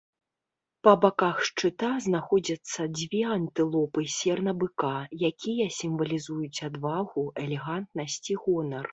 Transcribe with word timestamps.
Па 0.85 0.91
баках 1.01 1.41
шчыта 1.47 1.89
знаходзяцца 2.05 2.85
дзве 2.97 3.19
антылопы 3.35 4.01
сернабыка, 4.13 4.89
якія 5.31 5.67
сімвалізуюць 5.81 6.63
адвагу, 6.69 7.27
элегантнасць 7.43 8.19
і 8.37 8.39
гонар. 8.47 8.89